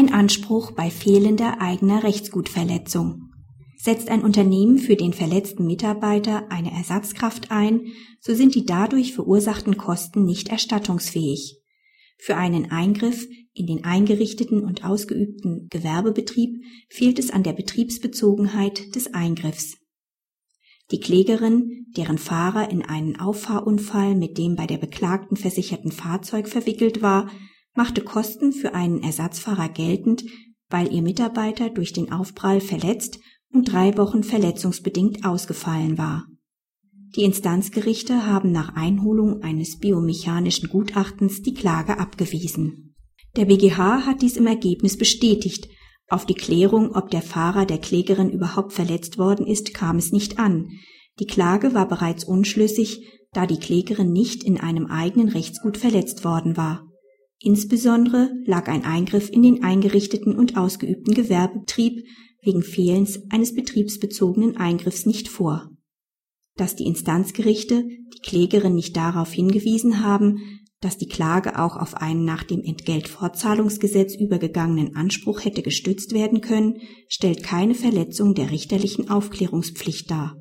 Kein 0.00 0.14
Anspruch 0.14 0.70
bei 0.70 0.88
fehlender 0.88 1.60
eigener 1.60 2.02
Rechtsgutverletzung. 2.04 3.32
Setzt 3.76 4.08
ein 4.08 4.22
Unternehmen 4.22 4.78
für 4.78 4.96
den 4.96 5.12
verletzten 5.12 5.66
Mitarbeiter 5.66 6.50
eine 6.50 6.72
Ersatzkraft 6.72 7.50
ein, 7.50 7.82
so 8.18 8.34
sind 8.34 8.54
die 8.54 8.64
dadurch 8.64 9.12
verursachten 9.12 9.76
Kosten 9.76 10.24
nicht 10.24 10.48
erstattungsfähig. 10.48 11.60
Für 12.16 12.36
einen 12.36 12.70
Eingriff 12.70 13.28
in 13.52 13.66
den 13.66 13.84
eingerichteten 13.84 14.64
und 14.64 14.86
ausgeübten 14.86 15.68
Gewerbebetrieb 15.68 16.62
fehlt 16.88 17.18
es 17.18 17.30
an 17.30 17.42
der 17.42 17.52
Betriebsbezogenheit 17.52 18.94
des 18.94 19.12
Eingriffs. 19.12 19.76
Die 20.92 21.00
Klägerin, 21.00 21.88
deren 21.94 22.16
Fahrer 22.16 22.70
in 22.70 22.80
einen 22.80 23.20
Auffahrunfall 23.20 24.14
mit 24.14 24.38
dem 24.38 24.56
bei 24.56 24.66
der 24.66 24.78
Beklagten 24.78 25.36
versicherten 25.36 25.92
Fahrzeug 25.92 26.48
verwickelt 26.48 27.02
war, 27.02 27.30
machte 27.74 28.02
Kosten 28.02 28.52
für 28.52 28.74
einen 28.74 29.02
Ersatzfahrer 29.02 29.68
geltend, 29.68 30.24
weil 30.68 30.92
ihr 30.92 31.02
Mitarbeiter 31.02 31.70
durch 31.70 31.92
den 31.92 32.12
Aufprall 32.12 32.60
verletzt 32.60 33.18
und 33.52 33.72
drei 33.72 33.96
Wochen 33.96 34.22
verletzungsbedingt 34.22 35.24
ausgefallen 35.24 35.98
war. 35.98 36.26
Die 37.16 37.24
Instanzgerichte 37.24 38.26
haben 38.26 38.52
nach 38.52 38.76
Einholung 38.76 39.42
eines 39.42 39.78
biomechanischen 39.78 40.68
Gutachtens 40.68 41.42
die 41.42 41.54
Klage 41.54 41.98
abgewiesen. 41.98 42.94
Der 43.36 43.46
BGH 43.46 44.06
hat 44.06 44.22
dies 44.22 44.36
im 44.36 44.46
Ergebnis 44.46 44.96
bestätigt. 44.96 45.68
Auf 46.08 46.24
die 46.24 46.34
Klärung, 46.34 46.94
ob 46.94 47.10
der 47.10 47.22
Fahrer 47.22 47.66
der 47.66 47.78
Klägerin 47.78 48.30
überhaupt 48.30 48.72
verletzt 48.72 49.18
worden 49.18 49.46
ist, 49.46 49.74
kam 49.74 49.96
es 49.96 50.12
nicht 50.12 50.38
an. 50.38 50.68
Die 51.18 51.26
Klage 51.26 51.74
war 51.74 51.86
bereits 51.86 52.24
unschlüssig, 52.24 53.06
da 53.32 53.46
die 53.46 53.58
Klägerin 53.58 54.12
nicht 54.12 54.42
in 54.44 54.58
einem 54.58 54.86
eigenen 54.86 55.28
Rechtsgut 55.28 55.78
verletzt 55.78 56.24
worden 56.24 56.56
war. 56.56 56.89
Insbesondere 57.42 58.30
lag 58.44 58.68
ein 58.68 58.84
Eingriff 58.84 59.30
in 59.30 59.42
den 59.42 59.64
eingerichteten 59.64 60.36
und 60.36 60.58
ausgeübten 60.58 61.14
Gewerbebetrieb 61.14 62.04
wegen 62.42 62.62
Fehlens 62.62 63.20
eines 63.30 63.54
betriebsbezogenen 63.54 64.58
Eingriffs 64.58 65.06
nicht 65.06 65.28
vor. 65.28 65.70
Dass 66.56 66.76
die 66.76 66.84
Instanzgerichte 66.84 67.84
die 67.84 68.20
Klägerin 68.22 68.74
nicht 68.74 68.94
darauf 68.94 69.32
hingewiesen 69.32 70.04
haben, 70.04 70.60
dass 70.80 70.98
die 70.98 71.08
Klage 71.08 71.58
auch 71.58 71.76
auf 71.76 71.94
einen 71.94 72.24
nach 72.24 72.42
dem 72.42 72.62
Entgeltfortzahlungsgesetz 72.62 74.14
übergegangenen 74.14 74.96
Anspruch 74.96 75.44
hätte 75.44 75.62
gestützt 75.62 76.12
werden 76.12 76.42
können, 76.42 76.78
stellt 77.08 77.42
keine 77.42 77.74
Verletzung 77.74 78.34
der 78.34 78.50
richterlichen 78.50 79.10
Aufklärungspflicht 79.10 80.10
dar. 80.10 80.36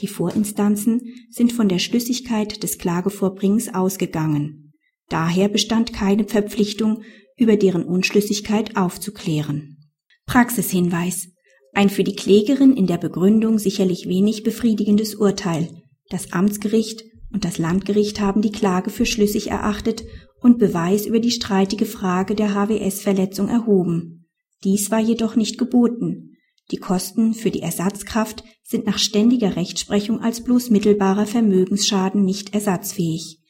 Die 0.00 0.08
Vorinstanzen 0.08 1.00
sind 1.30 1.52
von 1.52 1.68
der 1.68 1.78
Schlüssigkeit 1.78 2.62
des 2.62 2.78
Klagevorbringens 2.78 3.74
ausgegangen. 3.74 4.71
Daher 5.12 5.48
bestand 5.48 5.92
keine 5.92 6.24
Verpflichtung, 6.24 7.02
über 7.36 7.58
deren 7.58 7.84
Unschlüssigkeit 7.84 8.78
aufzuklären. 8.78 9.76
Praxishinweis. 10.24 11.28
Ein 11.74 11.90
für 11.90 12.02
die 12.02 12.16
Klägerin 12.16 12.74
in 12.74 12.86
der 12.86 12.96
Begründung 12.96 13.58
sicherlich 13.58 14.08
wenig 14.08 14.42
befriedigendes 14.42 15.14
Urteil. 15.14 15.68
Das 16.08 16.32
Amtsgericht 16.32 17.04
und 17.30 17.44
das 17.44 17.58
Landgericht 17.58 18.22
haben 18.22 18.40
die 18.40 18.52
Klage 18.52 18.88
für 18.88 19.04
schlüssig 19.04 19.50
erachtet 19.50 20.02
und 20.40 20.58
Beweis 20.58 21.04
über 21.04 21.20
die 21.20 21.30
streitige 21.30 21.84
Frage 21.84 22.34
der 22.34 22.54
HWS-Verletzung 22.54 23.48
erhoben. 23.48 24.30
Dies 24.64 24.90
war 24.90 25.00
jedoch 25.00 25.36
nicht 25.36 25.58
geboten. 25.58 26.38
Die 26.70 26.78
Kosten 26.78 27.34
für 27.34 27.50
die 27.50 27.60
Ersatzkraft 27.60 28.44
sind 28.62 28.86
nach 28.86 28.98
ständiger 28.98 29.56
Rechtsprechung 29.56 30.22
als 30.22 30.42
bloß 30.42 30.70
mittelbarer 30.70 31.26
Vermögensschaden 31.26 32.24
nicht 32.24 32.54
ersatzfähig. 32.54 33.41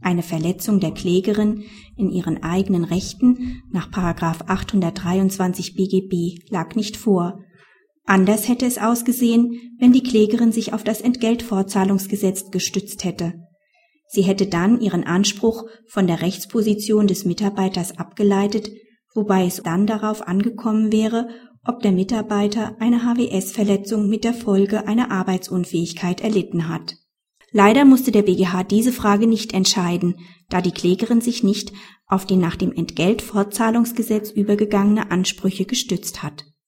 Eine 0.00 0.22
Verletzung 0.22 0.80
der 0.80 0.92
Klägerin 0.92 1.64
in 1.96 2.10
ihren 2.10 2.42
eigenen 2.42 2.84
Rechten 2.84 3.62
nach 3.70 3.90
823 3.92 5.74
BGB 5.74 6.50
lag 6.50 6.74
nicht 6.76 6.96
vor. 6.96 7.40
Anders 8.04 8.48
hätte 8.48 8.64
es 8.64 8.78
ausgesehen, 8.78 9.74
wenn 9.78 9.92
die 9.92 10.02
Klägerin 10.02 10.52
sich 10.52 10.72
auf 10.72 10.82
das 10.84 11.00
Entgeltfortzahlungsgesetz 11.00 12.50
gestützt 12.50 13.04
hätte. 13.04 13.34
Sie 14.06 14.22
hätte 14.22 14.46
dann 14.46 14.80
ihren 14.80 15.04
Anspruch 15.04 15.64
von 15.86 16.06
der 16.06 16.22
Rechtsposition 16.22 17.06
des 17.06 17.26
Mitarbeiters 17.26 17.98
abgeleitet, 17.98 18.70
wobei 19.14 19.44
es 19.44 19.62
dann 19.62 19.86
darauf 19.86 20.26
angekommen 20.26 20.90
wäre, 20.90 21.28
ob 21.66 21.82
der 21.82 21.92
Mitarbeiter 21.92 22.76
eine 22.78 23.02
HWS-Verletzung 23.02 24.08
mit 24.08 24.24
der 24.24 24.32
Folge 24.32 24.86
einer 24.86 25.10
Arbeitsunfähigkeit 25.10 26.22
erlitten 26.22 26.68
hat. 26.68 26.94
Leider 27.50 27.84
musste 27.84 28.12
der 28.12 28.22
BGH 28.22 28.64
diese 28.64 28.92
Frage 28.92 29.26
nicht 29.26 29.54
entscheiden, 29.54 30.16
da 30.48 30.60
die 30.60 30.72
Klägerin 30.72 31.20
sich 31.20 31.42
nicht 31.42 31.72
auf 32.06 32.26
die 32.26 32.36
nach 32.36 32.56
dem 32.56 32.72
Entgeltfortzahlungsgesetz 32.72 34.30
übergegangene 34.30 35.10
Ansprüche 35.10 35.64
gestützt 35.64 36.22
hat 36.22 36.47